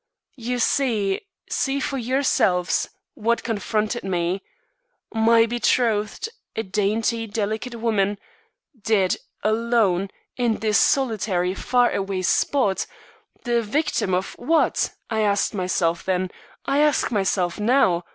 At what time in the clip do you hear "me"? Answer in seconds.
4.03-4.41